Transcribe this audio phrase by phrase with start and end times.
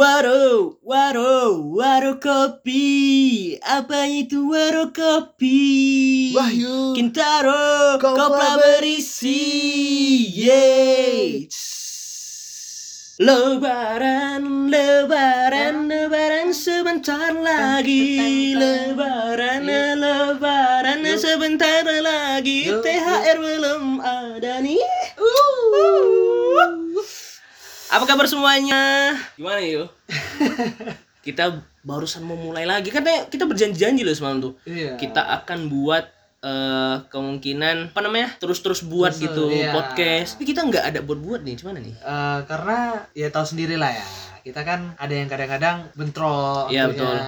[0.00, 3.60] Waro, waro, waro kopi.
[3.60, 6.32] Apa itu waro kopi?
[6.32, 6.96] Wahyu.
[6.96, 9.44] Kintaro, Kopla berisi.
[10.40, 11.52] Yeay.
[13.20, 18.56] Lebaran, lebaran, lebaran sebentar lagi.
[18.56, 19.68] Lebaran,
[20.00, 22.72] lebaran sebentar lagi.
[22.72, 24.80] THR belum ada nih.
[25.20, 26.00] Uh.
[27.90, 29.14] Apa kabar semuanya?
[29.34, 29.90] Gimana yuk?
[31.26, 34.52] kita barusan mau mulai lagi katanya kita berjanji-janji loh semalam tuh.
[34.62, 34.94] Iya.
[34.94, 36.06] Kita akan buat
[36.40, 39.74] eh, kemungkinan apa namanya terus-terus buat Terus, gitu iya.
[39.74, 40.38] podcast.
[40.38, 41.94] Tapi kita nggak ada buat-buat nih, gimana nih?
[41.98, 42.78] Eh, karena
[43.10, 44.06] ya tahu sendiri lah ya.
[44.40, 46.70] Kita kan ada yang kadang-kadang bentrok.
[46.70, 47.14] Iya, gitu betul.
[47.18, 47.24] ya.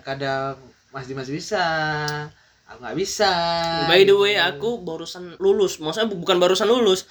[0.00, 0.56] Kadang
[0.96, 1.64] Mas Dimas bisa,
[2.64, 3.30] aku nggak bisa.
[3.84, 4.24] By the gitu.
[4.24, 5.76] way, aku barusan lulus.
[5.76, 7.04] Maksudnya bu- bukan barusan lulus,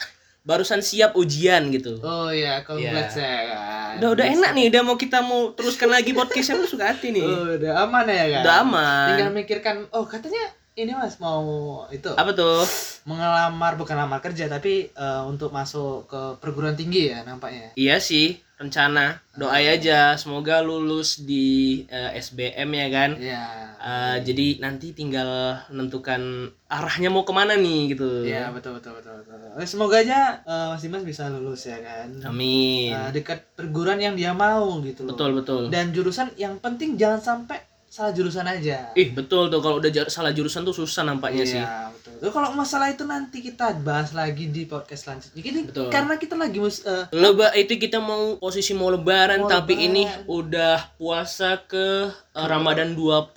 [0.45, 1.97] barusan siap ujian gitu.
[2.05, 3.93] Oh iya, congrats ya kan.
[3.97, 7.25] Udah udah enak nih, udah mau kita mau teruskan lagi podcastnya lu suka hati nih.
[7.25, 8.41] Oh, udah aman ya kan.
[8.45, 9.07] Udah aman.
[9.09, 11.41] Tinggal mikirkan, oh katanya ini mas mau
[11.89, 12.61] itu Apa tuh?
[13.07, 17.73] mengelamar bukan lamar kerja tapi eh, untuk masuk ke perguruan tinggi ya nampaknya.
[17.73, 19.19] Iya sih, rencana.
[19.35, 23.11] Doai aja, semoga lulus di eh, SBM ya kan.
[23.19, 23.43] Iya.
[23.75, 28.23] Eh, jadi nanti tinggal menentukan arahnya mau ke mana nih gitu.
[28.23, 29.37] Iya betul betul betul betul.
[29.59, 32.07] Eh, Semoga aja eh, Mas Dimas bisa lulus ya kan.
[32.25, 32.95] Amin.
[32.95, 35.13] Eh, dekat perguruan yang dia mau gitu loh.
[35.13, 35.61] betul betul.
[35.67, 38.91] Dan jurusan yang penting jangan sampai salah jurusan aja.
[38.95, 41.59] Ih betul tuh kalau udah salah jurusan tuh susah nampaknya sih.
[41.63, 42.04] Iya betul.
[42.25, 45.37] Tuh, kalau masalah itu nanti kita bahas lagi di podcast selanjutnya.
[45.37, 45.87] Ini Betul.
[45.87, 49.87] karena kita lagi mus eh, Leba itu kita mau posisi mau lebaran Mau tapi lebaran.
[49.87, 53.29] ini udah puasa ke eh, Ramadan 28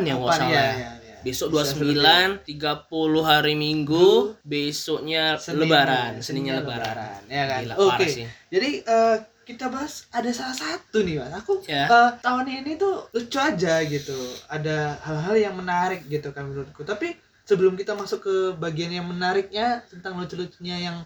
[0.00, 0.50] ya nggak salah.
[0.50, 0.66] iya, ya.
[0.74, 1.16] iya, iya.
[1.18, 2.90] Besok Bisa 29, 30
[3.22, 4.08] hari Minggu,
[4.42, 7.20] besoknya Senin- lebaran, Seninnya Seninnya lebaran.
[7.28, 7.60] ya kan.
[7.64, 8.06] Gila, Oke.
[8.08, 8.26] sih.
[8.48, 11.32] Jadi eh, kita bahas ada salah satu nih mas.
[11.36, 11.86] Aku Ya.
[11.86, 14.18] eh, tahun ini tuh lucu aja gitu.
[14.46, 16.82] Ada hal-hal yang menarik gitu kan menurutku.
[16.82, 17.14] Tapi
[17.48, 20.96] sebelum kita masuk ke bagian yang menariknya tentang lucu-lucunya yang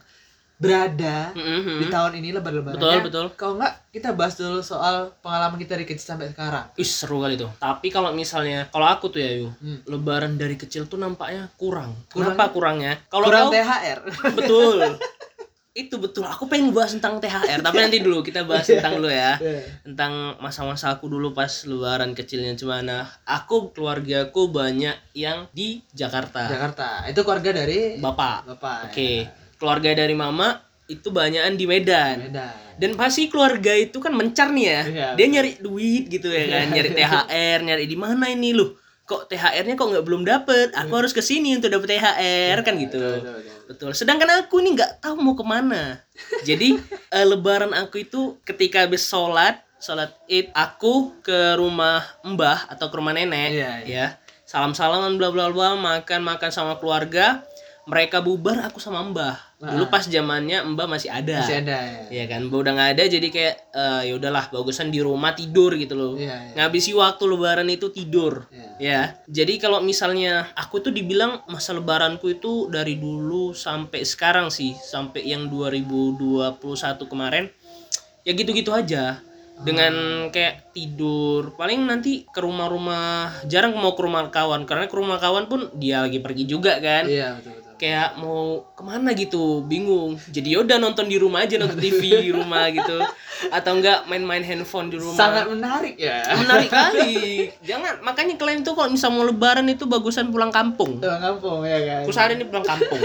[0.59, 1.79] berada Mhm.
[1.79, 2.79] di tahun ini lebar-lebaran.
[2.79, 3.27] Betul, betul.
[3.35, 6.71] Kalau enggak kita bahas dulu soal pengalaman kita dari kecil sampai sekarang.
[6.77, 7.51] Ih seru kali tuh.
[7.57, 9.83] Tapi kalau misalnya kalau aku tuh ya Yu, Hmm.
[9.85, 11.95] lebaran dari kecil tuh nampaknya kurang.
[12.09, 12.95] Kurang- Kenapa kurangnya?
[13.09, 13.99] Kalau Kurang kau THR.
[14.35, 14.79] betul.
[15.73, 16.29] Itu betul.
[16.29, 19.41] Aku pengen bahas tentang THR, tapi nanti dulu kita bahas tentang dulu ya.
[19.81, 23.09] Tentang masa-masa aku dulu pas lebaran kecilnya gimana.
[23.25, 26.45] Aku keluargaku banyak yang di Jakarta.
[26.45, 27.09] Jakarta.
[27.09, 28.53] Itu keluarga dari Bapak.
[28.53, 28.93] Bapak.
[28.93, 29.25] Oke.
[29.57, 30.61] Keluarga dari mama
[30.93, 32.17] itu banyakan di Medan.
[32.29, 32.77] Medan.
[32.77, 34.81] Dan pasti keluarga itu kan mencar nih ya.
[34.85, 38.77] Iya, Dia nyari duit gitu ya kan, nyari THR, nyari di mana ini loh.
[39.13, 40.73] Kok THR-nya kok nggak belum dapet?
[40.73, 42.97] Aku harus ke sini untuk dapet THR kan gitu.
[42.97, 43.61] Betul, betul, betul.
[43.69, 43.91] Betul.
[43.93, 46.01] Sedangkan aku ini nggak tahu mau ke mana.
[46.49, 46.81] Jadi
[47.13, 52.95] eh, Lebaran aku itu ketika habis sholat, sholat id, aku ke rumah mbah atau ke
[52.97, 53.85] rumah nenek, Iya, iya.
[53.85, 54.07] ya.
[54.49, 57.41] Salam-salaman bla bla bla, makan makan sama keluarga.
[57.83, 59.35] Mereka bubar, aku sama mbah.
[59.59, 61.43] Dulu pas zamannya mbah masih ada.
[61.43, 62.03] Masih ada ya.
[62.15, 65.75] Iya kan, mbah udah nggak ada jadi kayak eh, ya udahlah bagusan di rumah tidur
[65.75, 66.15] gitu loh.
[66.15, 66.55] Iya, iya.
[66.63, 68.47] Ngabisi waktu lebaran itu tidur.
[68.55, 68.71] Iya.
[68.79, 74.79] Ya, jadi kalau misalnya aku tuh dibilang masa lebaranku itu dari dulu sampai sekarang sih,
[74.79, 76.59] sampai yang 2021
[77.11, 77.51] kemarin
[78.23, 79.19] ya gitu-gitu aja.
[79.63, 85.23] Dengan kayak tidur, paling nanti ke rumah-rumah, jarang mau ke rumah kawan karena ke rumah
[85.23, 87.07] kawan pun dia lagi pergi juga kan.
[87.07, 87.62] Iya, betul betul.
[87.83, 90.15] Kayak mau ke mana gitu, bingung.
[90.25, 93.03] Jadi yaudah nonton di rumah aja, nonton TV di rumah gitu.
[93.51, 96.23] Atau enggak main-main handphone di rumah Sangat menarik ya.
[96.33, 101.19] menarik kali jangan makanya kalian tuh kalau misal mau lebaran itu bagusan pulang kampung Pulang
[101.19, 102.07] kampung ya kan.
[102.07, 103.03] sehari ini pulang kampung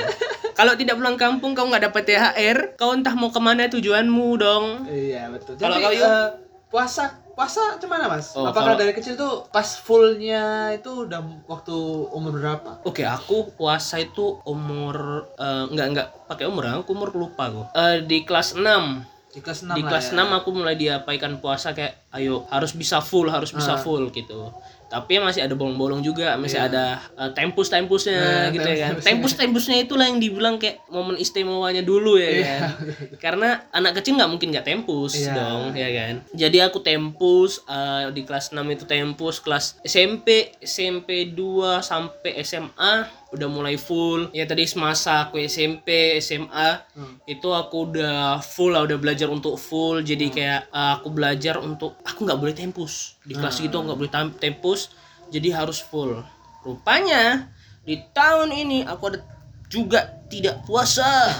[0.53, 4.65] kalau tidak pulang kampung kau nggak dapat THR kau entah mau ke mana tujuanmu dong
[4.85, 5.57] Iya, betul.
[5.57, 6.01] Kalau kau, Yu?
[6.01, 6.29] eh,
[6.67, 8.33] puasa puasa cuman mas?
[8.33, 11.75] Oh, Apakah kalau- dari kecil tuh pas fullnya itu udah waktu
[12.09, 12.81] umur berapa?
[12.81, 14.97] Oke, aku puasa itu umur
[15.37, 17.61] eh, nggak nggak pakai umur, aku umur lupa aku.
[17.71, 20.17] Eh, di kelas 6 Di kelas 6 di kelas ya.
[20.17, 23.77] 6 aku mulai diapaikan puasa kayak ayo harus bisa full harus bisa Ah.
[23.77, 24.49] full gitu
[24.87, 29.77] tapi masih ada bolong-bolong juga masih ada uh, tempus-tempusnya Nah, gitu ya kan tempus-tempusnya.
[29.79, 32.43] itulah yang dibilang kayak momen istimewanya dulu ya Iya.
[32.43, 32.71] kan
[33.17, 35.33] karena anak kecil nggak mungkin nggak tempus Iya.
[35.33, 40.27] dong ya kan jadi aku tempus uh, di kelas 6 itu tempus kelas SMP
[40.59, 41.37] SMP 2
[41.81, 42.93] sampai SMA
[43.33, 44.31] udah mulai full.
[44.31, 47.19] Ya tadi semasa aku SMP SMA Hmm.
[47.27, 49.99] itu aku udah full lah udah belajar untuk full.
[50.01, 53.19] Jadi kayak uh, aku belajar untuk aku nggak boleh tempus.
[53.27, 54.91] Di kelas gitu nggak boleh tempus.
[55.27, 56.23] Jadi harus full.
[56.63, 57.51] Rupanya
[57.83, 59.19] di tahun ini aku ada
[59.67, 61.31] juga tidak puasa.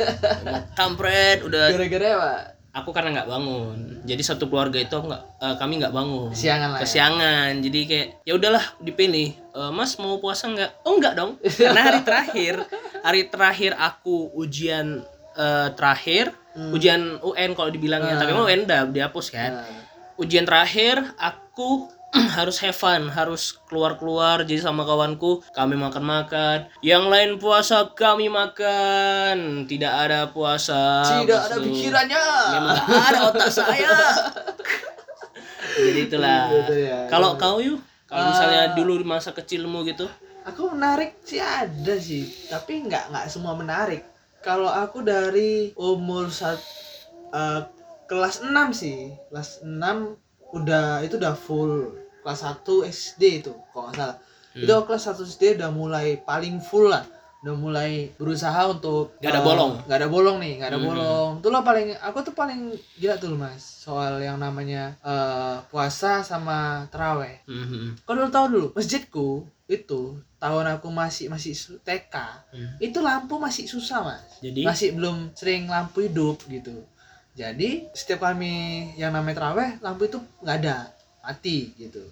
[0.78, 2.34] Kampret udah Gara-gara apa?
[2.70, 3.76] Aku karena nggak bangun.
[4.02, 6.30] Jadi satu keluarga itu aku nggak eh, kami nggak bangun.
[6.30, 6.82] Kesiangan lah ya.
[6.82, 7.50] kesiangan.
[7.60, 9.28] Jadi kayak ya udahlah dipilih.
[9.34, 10.70] "Eh, mas mau puasa nggak?
[10.82, 11.36] Oh nggak dong.
[11.42, 12.54] Karena hari terakhir
[13.00, 15.02] hari terakhir aku ujian
[15.32, 16.74] eh, terakhir Hmm.
[16.74, 18.18] ujian UN kalau dibilangnya.
[18.18, 19.62] Tapi emang UN udah dihapus kan.
[19.62, 19.70] Nah,
[20.18, 21.86] ujian terakhir aku
[22.38, 24.42] harus have fun, harus keluar-keluar.
[24.42, 26.66] Jadi sama kawanku kami makan-makan.
[26.82, 29.66] Yang lain puasa kami makan.
[29.70, 32.24] Tidak ada puasa tidak ada pikirannya.
[32.58, 33.94] Memang ada otak saya.
[35.80, 36.50] Jadi itulah.
[36.50, 37.06] Gitu ya.
[37.06, 37.78] kalau kau yuk
[38.10, 38.74] kalau misalnya Ah.
[38.74, 40.10] dulu di masa kecilmu gitu?
[40.42, 42.26] Aku menarik sih ada sih.
[42.50, 44.02] Tapi nggak nggak semua menarik.
[44.42, 46.58] Kalau aku dari umur saat
[47.30, 47.60] eh,
[48.10, 49.14] kelas 6 sih.
[49.30, 50.18] Kelas 6
[50.52, 54.16] udah itu udah full kelas 1 SD itu kalau nggak salah
[54.50, 54.60] Hmm.
[54.60, 57.06] itu kelas 1 SD udah mulai paling full lah
[57.40, 59.72] udah mulai berusaha untuk Nggak ada eh, bolong.
[59.80, 60.86] nggak ada bolong nih nggak ada Hmm.
[60.86, 62.60] bolong itu lah paling aku tuh paling
[62.94, 66.58] gila tuh mas soal yang namanya eh, puasa sama
[66.88, 68.02] teraweh Mhm.
[68.02, 69.28] Kau dulu tahu dulu masjidku
[69.66, 70.00] itu
[70.36, 72.14] tahun aku masih masih TK
[72.50, 72.74] Hmm.
[72.78, 76.74] itu lampu masih susah mas jadi masih belum sering lampu hidup gitu
[77.40, 78.52] jadi setiap kami
[78.94, 80.76] yang namanya teraweh lampu itu nggak ada.
[81.20, 82.04] Mati gitu.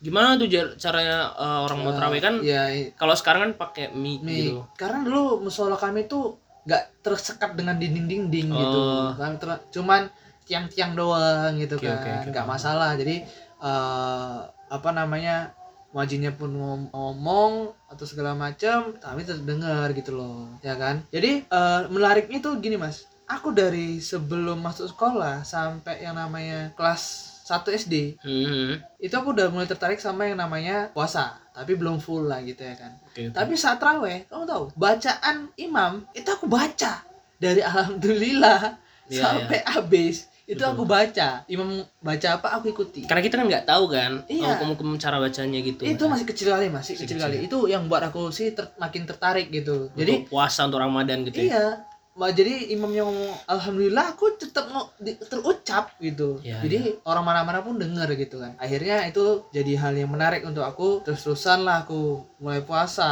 [0.00, 2.20] Gimana tuh caranya eh, orang mau terawih?
[2.20, 4.64] Kan ya kalau sekarang kan pakai mie mi- gitu.
[4.74, 8.80] Karena dulu musola kami tuh nggak tersekat dengan dinding-dinding gitu.
[8.80, 9.12] Oh.
[9.12, 10.08] Kami ter- cuman
[10.42, 12.24] tiang-tiang doang gitu Oke, kan.
[12.24, 12.54] oke, nggak paham.
[12.56, 12.90] masalah.
[12.96, 13.16] Jadi
[13.62, 14.38] eh,
[14.72, 15.52] apa namanya
[15.92, 17.52] wajinya pun ngom- ngomong
[17.86, 20.48] atau segala macam kami terdengar gitu loh.
[20.60, 21.04] Ya kan?
[21.08, 27.02] Jadi eh, menariknya tuh gini mas aku dari sebelum masuk sekolah sampai yang namanya kelas
[27.42, 28.70] 1 SD Mhm.
[28.98, 32.72] itu aku udah mulai tertarik sama yang namanya puasa tapi belum full lah gitu ya
[32.74, 33.22] kan oke.
[33.30, 37.04] tapi saat raweh, kamu tahu, bacaan imam itu aku baca
[37.36, 40.30] dari alhamdulillah Iya, sampai habis.
[40.42, 40.72] Itu Betul.
[40.72, 41.28] aku baca.
[41.46, 41.68] Imam
[41.98, 43.04] baca apa aku ikuti.
[43.04, 44.56] karena kita kan nggak tahu kan Iya.
[44.56, 47.26] hukum-hukum cara bacanya gitu itu masih kecil kali, masih Masih kecil, kecil.
[47.28, 47.36] kali.
[47.42, 49.90] Itu yang buat aku sih ter- makin tertarik gitu.
[49.92, 51.66] Jadi untuk puasa untuk Ramadan gitu ya iya,
[52.12, 56.38] jadi imamnya ngomong alhamdulillah aku tetap mau terucap gitu.
[56.44, 58.52] Iya, jadi orang mana-mana pun dengar gitu kan.
[58.60, 61.00] Akhirnya itu jadi hal yang menarik untuk aku.
[61.08, 63.08] Terus-terusan lah aku mulai puasa.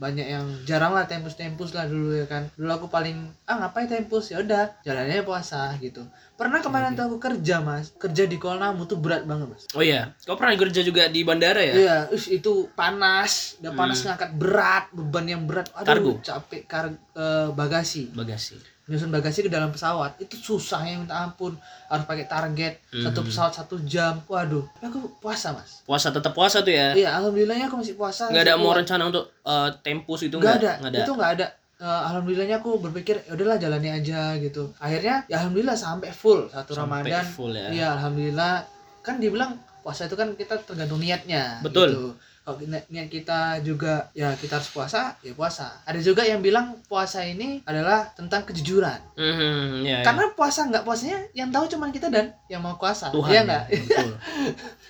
[0.00, 2.48] Banyak yang jarang lah tempus-tempus lah dulu ya kan.
[2.50, 6.00] Dulu aku paling ah ngapain tempus ya udah jalannya puasa gitu.
[6.34, 9.68] Pernah kemarin tuh aku kerja mas, kerja di Kolnamu tuh berat banget mas.
[9.70, 14.00] oh iya kau pernah kerja juga di bandara ya Iya, us, itu panas, udah panas
[14.00, 14.06] Hmm.
[14.08, 15.68] ngangkat berat, beban yang berat.
[15.74, 16.12] Aduh, Kargo?
[16.20, 18.08] capek kar eh, bagasi.
[18.10, 18.56] bagasi
[18.90, 21.54] Nyusun bagasi ke dalam pesawat itu susah ya minta ampun.
[21.86, 23.26] Harus pakai target satu Mhm.
[23.30, 24.18] pesawat satu jam.
[24.26, 25.86] Waduh, aku puasa mas.
[25.86, 28.26] puasa tetap puasa tuh ya Iya, alhamdulillahnya aku masih puasa.
[28.26, 30.72] nggak ada mau rencana untuk eh, tempus itu nggak ada.
[30.76, 31.46] nggak ada itu nggak ada
[31.80, 36.76] Eh, alhamdulillahnya aku berpikir ya udahlah jalani aja gitu akhirnya ya alhamdulillah sampai full satu
[36.76, 38.68] Sampai ramadan full ya iya alhamdulillah
[39.00, 41.88] kan dibilang puasa itu kan kita tergantung niatnya Betul.
[41.88, 42.04] gitu.
[42.50, 45.70] Kalau ni- niat kita juga ya kita harus puasa ya puasa.
[45.84, 48.98] Ada juga yang bilang puasa ini adalah tentang kejujuran.
[49.14, 49.98] Mhm, ya, ya.
[50.02, 53.46] karena puasa nggak puasanya yang tahu cuma kita dan yang mau puasa Tuhan Iya ya,
[53.46, 53.64] nggak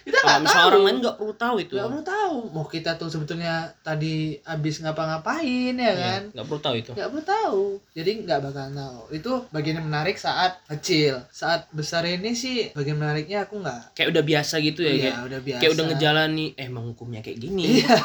[0.01, 0.67] kita nggak tahu.
[0.67, 1.73] orang lain nggak perlu tahu itu.
[1.75, 2.35] Nggak perlu tahu.
[2.51, 6.23] Mau kita tuh sebetulnya tadi habis ngapa-ngapain ya Iya, kan?
[6.33, 6.91] nggak perlu tahu itu.
[6.95, 7.63] Nggak perlu tahu.
[7.93, 9.01] Jadi nggak bakal tahu.
[9.13, 11.21] Itu bagian yang menarik saat kecil.
[11.29, 13.93] Saat besar ini sih bagian menariknya aku nggak.
[13.93, 17.21] Kayak udah biasa gitu ya Iya, kayak udah biasa kayak udah ngejalani eh emang hukumnya
[17.21, 17.50] kayak gini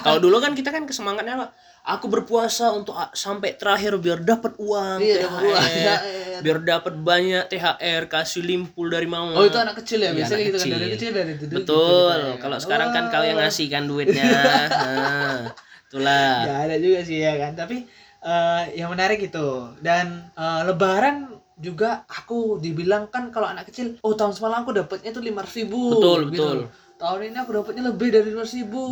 [0.06, 1.48] kalau dulu kan kita kan kesemangatnya apa?
[1.86, 5.64] Aku berpuasa untuk sampai terakhir biar dapat uang iya THR, uang.
[5.70, 6.40] Iya, iya.
[6.42, 9.38] biar dapat banyak THR kasih limpul dari mama.
[9.38, 10.66] Oh itu anak kecil ya Iya, biasanya gitu kan?
[10.66, 10.96] dari kecil.
[10.98, 12.20] kecil dari itu betul.
[12.42, 14.26] kalau sekarang kan kau yang ngasih kan duitnya.
[14.76, 15.54] Nah,
[15.86, 16.34] itulah.
[16.44, 17.54] Ya ada juga sih ya kan?
[17.54, 17.86] Tapi
[18.26, 19.70] eh, yang menarik itu.
[19.80, 25.16] Dan eh, lebaran juga aku dibilang kan kalau anak kecil oh tahun semalam aku dapatnya
[25.16, 26.58] tuh lima ribu Betul, betul.
[26.96, 28.84] Tahun ini aku dapatnya lebih dari lima ribu.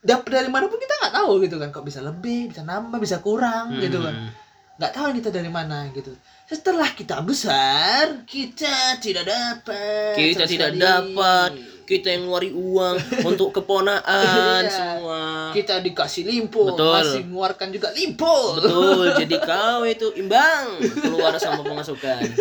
[0.00, 1.68] Dapat dari mana pun kita nggak tahu gitu kan.
[1.70, 4.14] Kok bisa lebih bisa nambah bisa kurang gitu kan.
[4.16, 4.32] Hmm.
[4.80, 6.08] nggak tahu kita dari mana gitu.
[6.44, 10.80] Setelah kita besar kita tidak dapat kita tidak sekali.
[10.80, 11.50] dapat.
[11.84, 12.96] Kita yang ngeluarin uang
[13.28, 14.70] untuk keponaan Iya.
[14.70, 15.20] semua.
[15.52, 16.96] Kita dikasih limpo Betul.
[16.96, 19.10] masih mengeluarkan juga limpo betul.
[19.18, 22.24] Jadi kau itu imbang keluar sama pemasukan.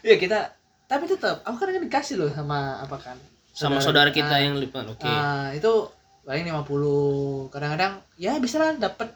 [0.00, 0.56] Ya kita
[0.88, 3.20] tapi tetap aku kan dikasih loh sama apa kan
[3.60, 4.40] sama saudara kita.
[4.40, 5.04] yang lipat oke.
[5.04, 5.68] Ah, itu
[6.24, 9.12] paling 50 kadang-kadang ya bisa lah dapat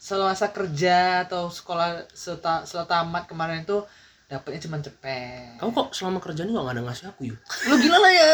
[0.00, 3.84] selama kerja atau sekolah setelah tamat kemarin itu
[4.30, 7.38] dapatnya cuma cepet Kamu kok selama kerja ini gak ada ngasih aku yuk?
[7.68, 8.30] lu gila lah ya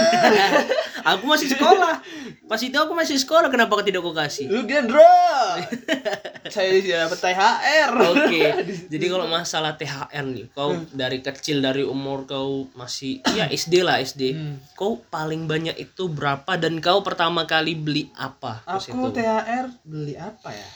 [1.17, 2.05] aku masih sekolah.
[2.45, 4.47] Pas itu aku masih sekolah, kenapa kau tidak kau kasih?
[4.53, 5.00] lu gendro
[6.55, 8.43] saya tidak dapat THR Oke,
[8.87, 13.99] jadi kalau masalah THR nih, kau dari kecil dari umur kau masih ya SD lah
[13.99, 14.23] SD.
[14.37, 14.57] Hmm.
[14.79, 18.62] Kau paling banyak itu berapa dan kau pertama kali beli apa?
[18.69, 19.19] Aku itu.
[19.19, 20.69] THR beli apa ya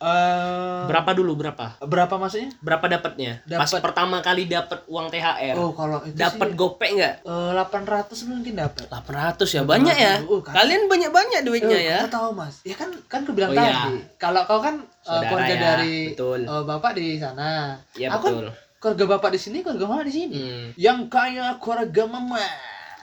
[0.00, 1.74] eh Berapa dulu berapa?
[1.80, 3.42] berapa maksudnya Berapa dapatnya?
[3.44, 3.82] Pas Dapat.
[3.82, 5.54] pertama kali dapat uang THR.
[5.54, 7.14] oh kalau itu dapat gopek nggak?
[7.20, 10.14] eh, 800 mungkin dapat 800 ya, banyak ya.
[10.22, 10.54] Kan.
[10.54, 11.98] Kalian banyak-banyak duitnya Eh, ya.
[12.04, 13.74] Kau tahu mas, ya kan kan aku bilang Oh, iya.
[13.84, 13.94] tadi.
[14.16, 16.40] Kalau kau kan Saudara keluarga ya, dari betul.
[16.42, 17.74] eh, bapak di sana.
[17.92, 18.48] Iya aku kan betul.
[18.78, 20.36] keluarga bapak di sini, keluarga mama di sini.
[20.36, 22.38] Hmm, Yang kaya keluarga mama.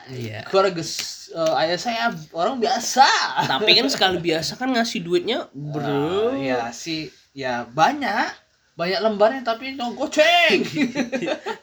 [0.09, 0.45] Iya.
[0.45, 3.05] Keluarga eh, ayah saya orang biasa.
[3.47, 6.35] Tapi kan sekali biasa kan ngasih duitnya, bro.
[6.38, 8.43] ya sih, ya banyak.
[8.75, 10.59] Banyak lembarnya tapi no goceng.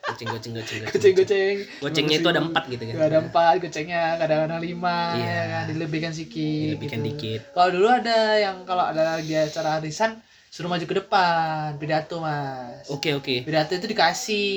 [0.08, 1.56] Goceng, goceng, goceng, goceng goceng.
[1.84, 2.94] Gocengnya itu ada empat gitu kan.
[2.96, 5.28] Ada empat gocengnya, kadang-kadang lima, Iya.
[5.28, 6.72] ya kan, dilebihkan sedikit.
[6.80, 7.08] Dilebihkan gitu.
[7.12, 7.40] dikit.
[7.52, 12.84] Kalau dulu ada yang kalau ada lagi acara arisan suruh maju ke depan pidato mas.
[12.92, 13.40] Oke, oke.
[13.40, 14.48] Pidato itu dikasih,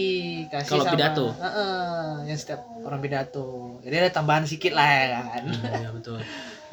[0.52, 1.26] kasih Kalau pidato?
[1.40, 3.80] Heeh, yang setiap orang pidato.
[3.80, 5.42] Jadi ada tambahan sedikit lah ya kan.
[5.48, 6.20] Hmm, Iya betul.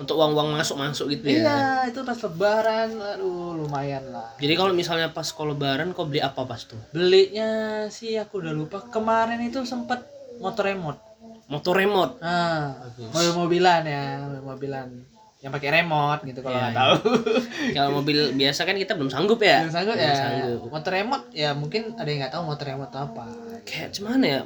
[0.03, 1.39] Untuk uang-uang masuk-masuk gitu ya.
[1.39, 1.59] Iya,
[1.95, 4.35] itu pas lebaran, aduh lumayan lah.
[4.43, 6.83] Jadi kalau misalnya pas kalau lebaran kau beli apa pas tuh?
[6.91, 8.83] Belinya sih aku udah lupa.
[8.91, 10.03] Kemarin itu sempet
[10.43, 10.99] motor remote.
[11.47, 12.19] Motor remote.
[12.19, 13.07] Nah, Bagus.
[13.15, 15.12] mobil-mobilan ya, mobil-mobilan
[15.43, 16.95] yang pakai remote gitu kalau Iya, nggak tahu.
[17.77, 19.67] Kalau mobil biasa kan kita belum sanggup ya.
[19.67, 20.15] Belum sanggup Belum ya.
[20.15, 20.61] sanggup.
[20.71, 23.25] Motor remote ya mungkin ada yang nggak tahu motor remote apa.
[23.67, 24.41] Kayak gimana ya?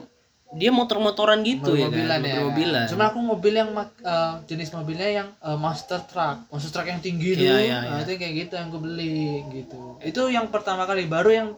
[0.56, 1.92] Dia motor-motoran gitu ya kan.
[1.92, 2.34] mobilan ya.
[2.40, 2.86] Mobil-mobilan.
[2.88, 7.36] Cuma aku mobil yang eh, jenis mobilnya yang eh, monster truck, monster truck yang tinggi
[7.36, 7.58] Iya, tuh.
[7.60, 7.96] iya, Nah, iya.
[8.00, 9.20] itu kayak gitu yang aku beli
[9.52, 9.80] gitu.
[10.00, 11.48] Itu yang pertama kali baru yang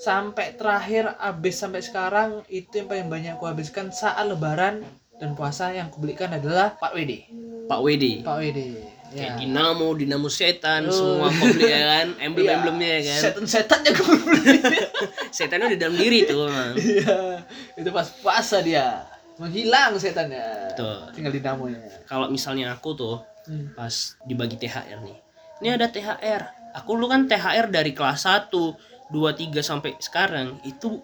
[0.00, 4.80] sampai terakhir habis sampai sekarang itu yang paling banyak aku habiskan saat lebaran
[5.20, 7.12] dan puasa yang aku belikan adalah Pak WD.
[7.68, 8.04] Pak WD.
[8.22, 8.60] Pak WD.
[9.12, 9.28] Ya.
[9.28, 10.92] Kayak dinamo, dinamo setan, Oh.
[11.20, 12.06] semua kau beli ya kan.
[12.26, 13.20] Emblem-emblemnya ya kan.
[13.28, 14.56] Setan-setannya aku beli.
[15.36, 16.48] Setannya di dalam diri tuh.
[16.76, 17.44] Iya.
[17.76, 19.04] itu pas puasa dia.
[19.36, 20.72] Menghilang setannya.
[20.72, 20.96] Betul.
[21.12, 21.80] Tinggal dinamonya.
[22.04, 23.74] Kalau misalnya aku tuh Hmm.
[23.74, 23.90] pas
[24.22, 25.18] dibagi THR nih.
[25.60, 26.42] Ini ada THR.
[26.78, 28.78] Aku lu kan THR dari kelas 1,
[29.10, 31.02] 2, 3 sampai sekarang itu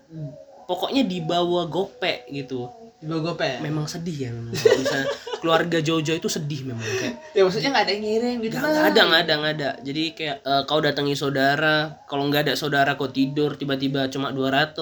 [0.64, 2.70] pokoknya di bawah gopek gitu.
[2.98, 3.62] Gope.
[3.62, 4.50] Memang sedih ya memang.
[4.50, 5.06] Misalnya
[5.38, 9.00] keluarga Jojo itu sedih memang kayak Ya maksudnya nggak ada yang ngirim gitu Gak, ada,
[9.06, 9.70] nggak ada, nggak ada.
[9.86, 14.74] Jadi kayak eh, kau datangi saudara, kalau nggak ada saudara kau tidur tiba-tiba cuma 200.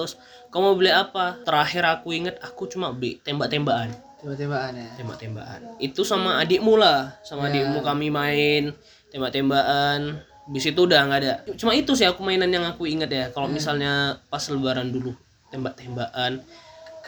[0.49, 1.37] Kau mau beli apa?
[1.45, 3.93] Terakhir aku inget aku cuma beli tembak-tembakan.
[4.17, 4.89] Tiba-tibaan ya.
[4.97, 5.59] Tembak-tembakan.
[5.77, 7.61] Itu sama adikmu lah, sama Ya.
[7.61, 8.73] adikmu kami main
[9.13, 10.25] tembak-tembakan.
[10.47, 11.33] Bis itu udah nggak ada.
[11.53, 13.25] Cuma itu sih aku mainan yang aku inget ya.
[13.29, 15.11] Kalau misalnya pas lebaran dulu
[15.51, 16.41] tembak-tembakan.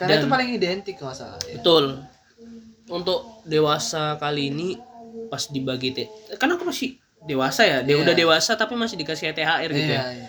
[0.00, 1.36] Karena Dan- itu paling identik kalau salah.
[1.44, 1.60] Ya.
[1.60, 2.00] Betul.
[2.88, 4.80] Untuk dewasa kali ini
[5.28, 5.98] pas dibagi T
[6.34, 7.78] karena aku masih dewasa ya.
[7.80, 8.02] Dia Iya.
[8.02, 10.02] udah dewasa tapi masih dikasih THR gitu ya.
[10.08, 10.28] iya.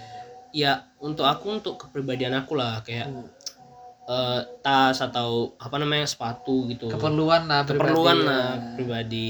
[0.51, 3.23] Ya untuk aku untuk kepribadian aku lah kayak Hmm.
[4.03, 6.91] eh, tas atau apa namanya sepatu gitu.
[6.91, 8.27] Keperluan lah pribadi, Keperluan ya.
[8.27, 9.29] lah pribadi.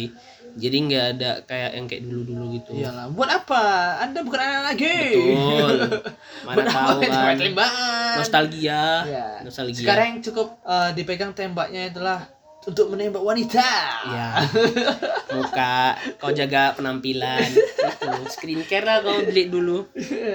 [0.51, 2.71] Jadi nggak ada kayak yang kayak dulu-dulu gitu.
[2.75, 3.63] Iyalah, buat apa?
[3.99, 4.97] Anda bukan anak lagi.
[5.15, 5.77] Betul.
[6.45, 7.35] Mana Buat tahu kan.
[7.35, 8.15] tembakan?
[8.19, 8.83] Nostalgia.
[9.07, 9.27] Ya.
[9.41, 9.81] Nostalgia.
[9.81, 12.19] Sekarang yang cukup eh, dipegang tembaknya itulah
[12.61, 13.63] untuk menembak wanita.
[14.11, 14.43] Ya,
[15.29, 19.87] muka, kau jaga penampilan, itu skincare lah kau beli dulu.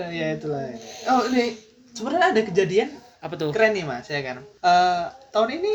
[0.09, 0.71] ya itulah.
[1.07, 1.53] Oh ini
[1.91, 3.51] sebenarnya ada kejadian Apa tuh?
[3.51, 4.41] keren nih mas ya kan.
[4.41, 5.73] Eh, tahun ini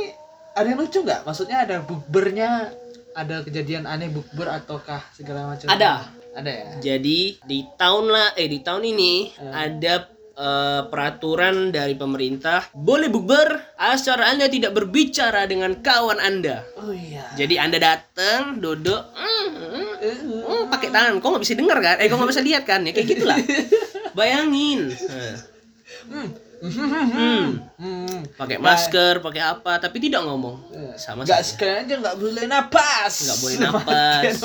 [0.52, 1.22] ada yang lucu nggak?
[1.22, 2.72] Maksudnya ada bukbernya,
[3.16, 5.68] ada kejadian aneh bukber ataukah segala macam?
[5.68, 6.08] Ada.
[6.32, 6.66] Ada ya.
[6.80, 13.76] Jadi di tahun lah, eh di tahun ini ada eh, peraturan dari pemerintah boleh bukber
[13.76, 16.64] asal anda tidak berbicara dengan kawan anda.
[16.80, 17.28] Oh iya.
[17.36, 19.48] Jadi anda datang, duduk, mm,
[20.00, 22.00] mm, mm, pakai tangan, kau nggak bisa dengar kan?
[22.00, 22.88] Eh kau nggak bisa lihat kan?
[22.88, 23.38] Ya kayak gitulah.
[24.18, 24.92] Bayangin.
[26.08, 26.51] Hmm.
[26.62, 28.22] Hmm, Hmm.
[28.32, 30.62] pakai masker, pakai apa, tapi tidak ngomong.
[30.70, 31.48] Eh, Sama Nggak saja.
[31.48, 33.14] sekalian aja nggak boleh napas.
[33.24, 34.36] nggak boleh napas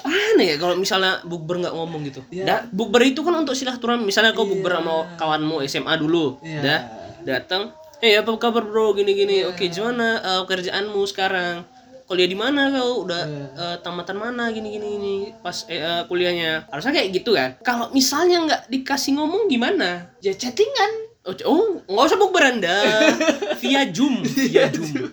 [0.00, 2.44] mana ya kalau misalnya bukber nggak ngomong gitu Iya.
[2.46, 6.60] Dah, bukber itu kan untuk silaturahmi misalnya kau bukber sama kawanmu SMA dulu Iya.
[6.62, 6.80] dah
[7.26, 7.62] datang
[7.98, 9.50] eh apa kabar bro gini gini Iya.
[9.50, 11.66] oke gimana eh, kerjaanmu sekarang
[12.08, 13.04] kuliah di mana kau?
[13.04, 13.46] Udah Iya.
[13.52, 14.48] eh, tamatan mana?
[14.48, 15.14] Gini gini gini.
[15.38, 16.66] Pas eh, eh, kuliahnya.
[16.66, 17.60] Harusnya kayak gitu kan.
[17.60, 20.08] Kalau misalnya nggak dikasih ngomong gimana?
[20.18, 21.06] Ya chattingan.
[21.28, 22.72] oh, oh nggak usah bukber anda
[23.60, 24.24] via zoom.
[24.24, 25.12] Via zoom.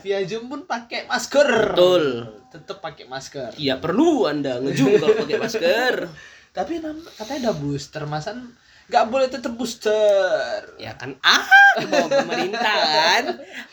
[0.00, 1.74] Via Zoom pun pakai masker.
[1.74, 2.04] betul.
[2.48, 3.52] Tetap pakai masker.
[3.56, 5.94] Iya perlu anda ngezoom kalau pakai masker.
[6.56, 6.80] Tapi
[7.14, 8.56] katanya ada booster masan
[8.88, 10.64] nggak boleh tetap booster.
[10.80, 11.44] Ya kan ah
[11.84, 13.24] bawah pemerintah kan.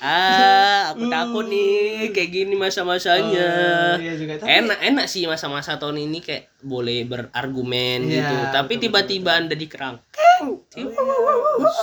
[0.03, 3.49] Ah aku takut nih kayak gini masa-masanya.
[3.95, 4.35] Oh, iya juga.
[4.43, 8.35] Tapi enak enak sih masa-masa tahun ini kayak boleh berargumen Iya, gitu.
[8.51, 10.01] tapi tiba-tiba anda dikerang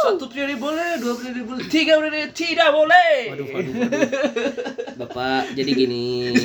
[0.02, 3.12] satu periode boleh dua periode boleh tiga periode tidak boleh.
[3.32, 4.08] Waduh waduh waduh.
[5.00, 6.36] Bapak jadi gini.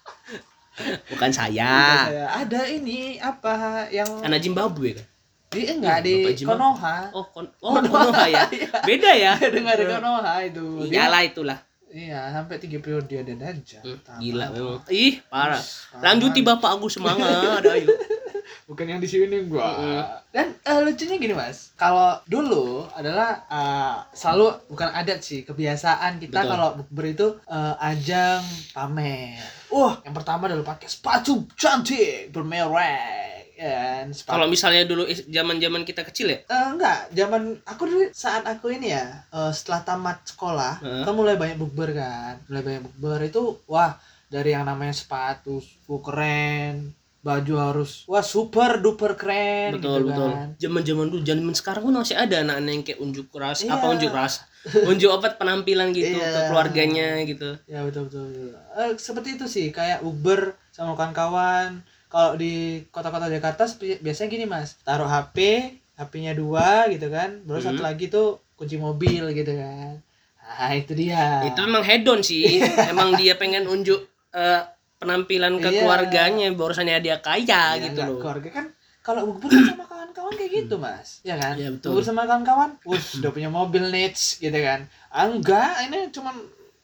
[1.12, 2.08] Bukan saya.
[2.08, 5.06] Saya, ada ini apa yang anak Zimbabwe kan
[5.50, 6.50] di enggak di Bapak Jimat.
[6.54, 6.96] Konoha.
[7.10, 8.46] Oh kon oh Konoha ya?
[8.88, 9.34] Beda ya?
[9.34, 10.86] Dengar di Konoha itu.
[10.86, 11.58] Iyalah itulah.
[11.90, 14.78] Iya sampai tiga periode ada aja Hmm, gila memang.
[14.86, 15.58] Ih parah.
[15.58, 16.02] Parah.
[16.06, 17.90] lanjuti bapak aku semangat ayo.
[18.70, 20.22] Bukan yang di sini gua.
[20.30, 21.74] Dan eh, lucunya gini mas.
[21.74, 28.38] Kalau dulu adalah eh, selalu bukan adat sih kebiasaan kita kalau bukber itu eh, ajang
[28.70, 29.42] pamer.
[29.74, 32.70] Wah yang pertama adalah pakai sepatu cantik bermerek.
[32.70, 34.04] ya kan?
[34.10, 38.42] sepatu kalau misalnya dulu zaman zaman kita kecil ya Eh, enggak, zaman aku dulu saat
[38.42, 41.04] aku ini ya eh, setelah tamat sekolah Heeh.
[41.04, 43.94] kan mulai banyak bukber kan, mulai banyak bukber itu wah
[44.26, 45.58] dari yang namanya sepatu
[46.00, 50.48] keren, baju harus wah super duper keren betul gitu betul kan.
[50.56, 53.76] zaman zaman dulu zaman sekarang pun masih ada anak-anak yang kayak unjuk rasa Iya.
[53.76, 54.40] apa unjuk rasa
[54.88, 56.30] unjuk apa penampilan gitu Iya.
[56.30, 58.24] ke keluarganya gitu Ya betul betul.
[58.26, 58.50] betul.
[58.72, 61.84] Eh, seperti itu sih kayak bukber sama kawan-kawan.
[62.10, 62.54] Kalau di
[62.90, 63.70] kota-kota Jakarta
[64.02, 65.38] biasanya gini mas, taruh HP,
[65.94, 67.86] HP-nya dua gitu kan, baru satu Hmm.
[67.86, 69.94] lagi tuh kunci mobil gitu kan.
[70.42, 71.46] Nah itu dia.
[71.46, 74.62] itu memang hedon sih emang dia pengen unjuk eh,
[74.98, 75.78] penampilan ke Iya.
[75.80, 78.66] keluarganya bahwasannya dia kaya Ya, gitu enggak, loh keluarga kan
[79.00, 81.94] kalau bukber kan sama kawan-kawan kayak gitu mas ya kan Iya, betul.
[81.94, 86.34] bukber sama kawan-kawan wus udah punya mobil nits gitu kan ah, enggak ini cuman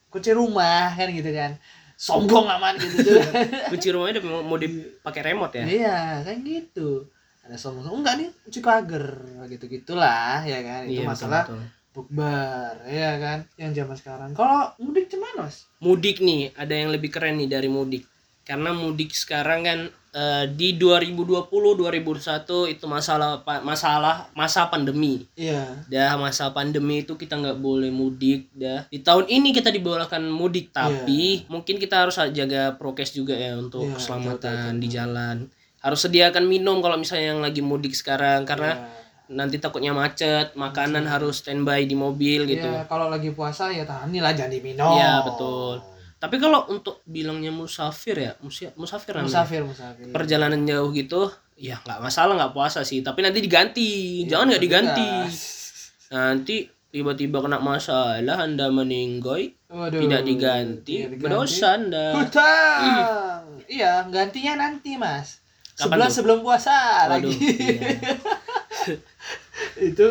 [0.07, 1.51] kunci rumah kan gitu kan
[1.97, 3.21] sombong aman gitu tuh
[3.73, 5.65] kunci rumahnya udah mau, dipakai remote ya?
[5.65, 7.09] Iya kan gitu.
[7.43, 9.05] Ada sombong enggak nih kunci pagar.
[9.49, 10.85] Gitu gitulah ya kan.
[10.85, 11.73] Itu Iya, masalah betul, betul.
[11.97, 14.29] bukber ya kan yang zaman sekarang.
[14.37, 15.65] Kalau mudik cuman mas?
[15.81, 18.05] Mudik nih ada yang lebih keren nih dari mudik.
[18.45, 19.79] Karena mudik sekarang kan
[20.17, 21.45] eh, di 2020
[21.77, 25.29] 2021 itu masalah masalah masa pandemi.
[25.37, 25.85] Iya.
[25.85, 28.89] Dah masa pandemi itu kita nggak boleh mudik dah.
[28.89, 33.85] Di tahun ini kita dibolehkan mudik tapi mungkin kita harus jaga prokes juga ya untuk
[33.85, 35.37] Iya, keselamatan betul, di jalan.
[35.77, 39.05] Harus sediakan minum kalau misalnya yang lagi mudik sekarang karena Iya.
[39.27, 42.65] nanti takutnya macet makanan harus standby di mobil gitu.
[42.65, 44.97] Iya, kalau lagi puasa ya tahanilah jangan diminum.
[44.97, 45.96] Iya, betul.
[46.17, 49.29] Tapi kalau untuk bilangnya musafir ya, musia- musafir namanya.
[49.29, 52.99] musafir musafir Perjalanan jauh gitu, ya nggak masalah nggak puasa sih.
[52.99, 53.89] Tapi nanti diganti,
[54.21, 55.09] Iya, jangan nggak diganti.
[56.09, 56.55] Nanti
[56.87, 60.01] tiba-tiba kena masalah, anda meninggoy, Waduh.
[60.01, 61.21] tidak diganti, Tidak diganti.
[61.21, 62.05] berdosa anda.
[62.15, 63.43] Hutang.
[63.67, 65.37] Iya, gantinya nanti, Mas.
[65.71, 66.15] Kapan Sebulan tuh?
[66.15, 66.73] sebelum puasa
[67.05, 67.33] Waduh, lagi.
[67.53, 67.81] iya.
[69.91, 70.07] Itu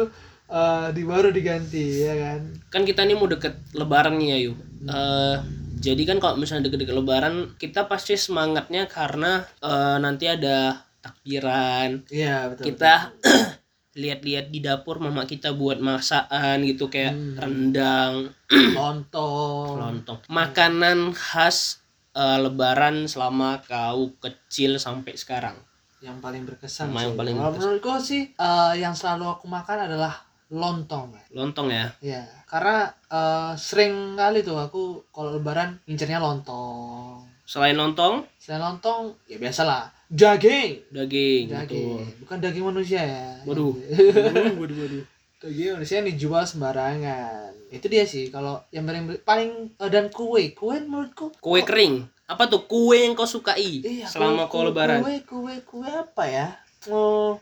[0.47, 2.40] eh, di baru diganti ya kan.
[2.69, 4.53] Kan kita ini mau deket Lebaran nih ya, Yu.
[4.85, 5.37] Eh,
[5.77, 12.51] jadi kan kalau misalnya deket-deket Lebaran, kita pasti semangatnya karena eh, nanti ada takbiran, Iya,
[12.51, 12.73] betul.
[12.73, 13.12] kita
[13.97, 17.37] lihat-lihat di dapur mama kita buat masakan gitu kayak Hmm.
[17.37, 18.15] rendang,
[18.77, 19.77] lontong.
[19.79, 21.81] lontong, makanan khas
[22.12, 25.57] eh, lebaran selama kau kecil sampai sekarang.
[26.01, 26.87] Yang paling berkesan.
[26.91, 27.17] Yang sih.
[27.17, 27.61] paling berkesan.
[27.62, 31.11] menurutku sih eh, yang selalu aku makan adalah lontong.
[31.31, 31.87] Lontong ya.
[31.99, 37.27] Ya, karena eh, sering kali tuh aku kalau lebaran ngincernya lontong.
[37.47, 40.87] Selain lontong, Selain lontong, ya biasalah daging.
[40.91, 42.19] daging, Daging, betul.
[42.23, 43.27] bukan daging manusia ya.
[43.47, 43.75] Waduh.
[43.75, 45.05] waduh, waduh, waduh.
[45.39, 47.51] Daging manusia yang dijual sembarangan.
[47.71, 52.07] Itu dia sih kalau yang paling paling eh, dan kue, kue menurutku Kue kering.
[52.27, 54.99] Apa tuh kue yang kau sukai Iya, selama kau lebaran?
[55.03, 56.47] Kue, kue, kue apa ya?
[56.87, 57.39] Oh,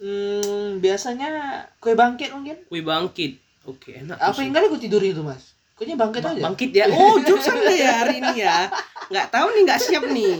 [0.00, 1.28] hmm, biasanya
[1.78, 2.56] kue bangkit mungkin.
[2.66, 3.36] Kue bangkit.
[3.68, 4.16] Oke, enak.
[4.16, 5.52] Apa yang kali gue tidur itu mas?
[5.76, 6.42] Kuenya bangkit Ba- aja.
[6.44, 6.84] Bangkit ya.
[6.92, 8.68] Oh, anda ya hari ini ya.
[9.08, 10.34] Nggak tahu nih, nggak siap nih.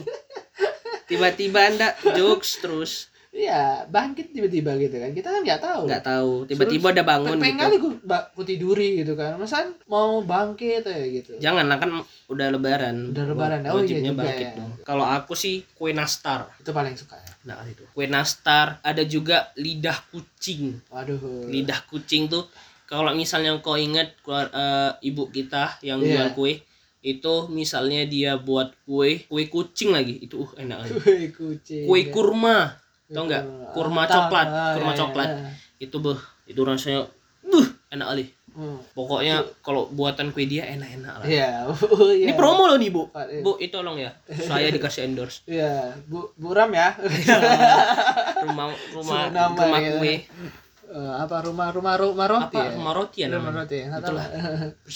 [1.08, 3.09] Tiba-tiba anda jokes terus.
[3.40, 5.10] Iya, bangkit tiba-tiba gitu kan.
[5.10, 5.82] Kita kan nggak tahu.
[5.88, 6.32] Nggak tahu.
[6.44, 7.62] Tiba-tiba ada bangun Pengen gitu.
[7.64, 7.92] kali gue,
[8.36, 9.40] gue tiduri gitu kan.
[9.40, 11.32] Masan mau bangkit aja gitu.
[11.40, 11.90] Jangan lah kan
[12.28, 13.16] udah lebaran.
[13.16, 13.60] Udah lebaran.
[13.72, 14.58] Oh, iya juga bangkit ya.
[14.60, 14.72] dong.
[14.84, 16.52] Kalau aku sih kue nastar.
[16.60, 17.32] Itu paling suka ya.
[17.48, 17.80] Nah, itu.
[17.90, 20.76] Kue nastar, ada juga lidah kucing.
[20.92, 21.48] Waduh.
[21.48, 22.44] Lidah kucing tuh
[22.84, 26.28] kalau misalnya kau ingat keluar- eh, ibu kita yang Iya.
[26.28, 26.52] jual kue
[27.00, 30.92] itu misalnya dia buat kue kue kucing lagi itu uh, enak lagi.
[31.00, 31.88] Kue kucing.
[31.88, 32.12] kue ya.
[32.12, 32.58] kurma
[33.10, 35.50] tau nggak kurma coklat Ah, kurma iya, coklat iya.
[35.80, 37.00] itu beh itu rasanya
[37.42, 38.82] buh enak kali Hmm.
[38.98, 41.24] Pokoknya kalau buatan kue dia enak-enak lah.
[41.24, 41.70] Iya.
[41.70, 42.26] Oh, iya.
[42.26, 43.06] Ini promo loh nih, Bu.
[43.14, 43.46] Iya.
[43.46, 44.10] Bu, itu tolong ya.
[44.26, 45.46] Saya dikasih endorse.
[45.54, 46.90] Iya, Bu Buram ya.
[48.42, 49.98] Rumah rumah Sebut nama rumah gitu.
[50.02, 50.16] kue.
[50.90, 52.70] Eh, apa rumah rumah rumah roti Apa ya?
[52.74, 53.78] rumah roti ya Rumah roti.
[53.86, 54.26] Nggak Betul lah.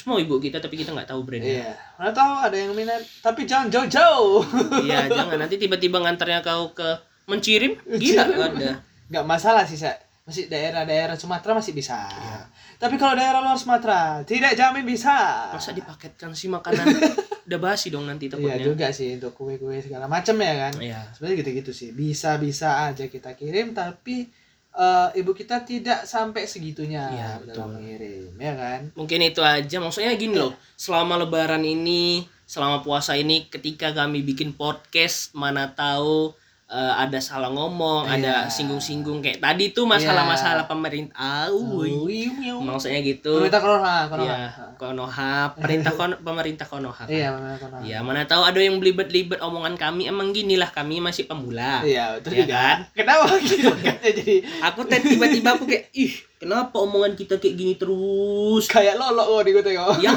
[0.05, 1.55] Mau ibu kita tapi kita nggak tahu brandnya.
[1.63, 1.71] Iya.
[1.95, 4.43] Mana tahu ada yang minat, tapi jangan jauh-jauh.
[4.83, 6.91] Iya, jangan nanti tiba-tiba ngantarnya kau ke
[7.27, 8.81] mencirim, gila ada.
[9.07, 9.93] Nggak masalah sih, Sa.
[10.25, 12.01] Masih daerah-daerah Sumatera masih bisa.
[12.01, 12.49] Iya.
[12.81, 15.13] Tapi kalau daerah luar Sumatera tidak jamin bisa.
[15.53, 16.97] Masa dipaketkan sih makanan?
[17.45, 18.65] Udah basi dong nanti Iya takutnya.
[18.65, 20.81] juga sih untuk kue-kue segala macam ya kan.
[20.81, 21.13] Iya.
[21.13, 21.93] Sebenarnya gitu-gitu sih.
[21.93, 24.33] Bisa-bisa aja kita kirim tapi
[24.73, 27.67] eh, ibu kita tidak sampai segitunya Iya, dalam betul.
[27.77, 28.81] mengirim, ya kan?
[28.97, 29.77] Mungkin itu aja.
[29.77, 36.33] Maksudnya gini loh, selama lebaran ini, selama puasa ini ketika kami bikin podcast, mana tahu
[36.75, 38.51] eh, ada salah ngomong, ada Iya.
[38.51, 41.47] singgung-singgung kayak tadi tuh masalah-masalah pemerintah.
[41.47, 42.03] Iya,
[42.35, 42.55] iya.
[42.57, 43.39] Maksudnya gitu.
[43.39, 44.27] Pemerintah corona, corona.
[44.27, 44.39] Iya,
[44.75, 47.07] konoha, perintah kon pemerintah konoha.
[47.07, 47.83] Iya, pemerintah corona.
[47.83, 50.05] Ya, mana tahu ada yang belibet-libet omongan kami.
[50.05, 51.81] Emang ginilah kami masih pemula.
[51.81, 52.55] Iya, betul Iya juga.
[52.59, 52.77] kan?
[52.93, 53.97] Kenapa gitu kan?
[54.01, 54.35] Jadi
[54.65, 58.67] Aku tiba-tiba aku kayak, ih, kenapa omongan kita kayak gini terus?
[58.67, 60.03] kayak lolok oh di gue tengok.
[60.03, 60.11] Ya.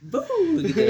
[0.00, 0.20] Bu,
[0.60, 0.84] gitu.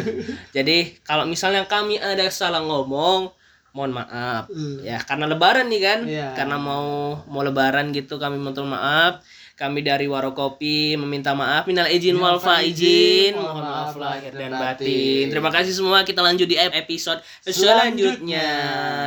[0.51, 3.31] Jadi, kalau misalnya kami ada salah ngomong,
[3.75, 4.47] mohon maaf.
[4.49, 4.79] Hmm.
[4.81, 5.99] Ya, karena lebaran nih kan.
[6.07, 6.33] Iya.
[6.33, 9.21] Karena mau mau lebaran gitu kami minta maaf.
[9.55, 13.39] Kami dari Warokopi meminta maaf minal izin wal faizin.
[13.39, 14.83] mohon Mohon maaf lahir dan batin.
[14.83, 15.25] batin.
[15.31, 16.03] Terima kasih semua.
[16.03, 18.43] Kita lanjut di episode Selanjutnya.
[18.43, 18.49] selanjutnya.